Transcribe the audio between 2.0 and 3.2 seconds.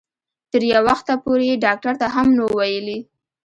ته هم نه وو ویلي.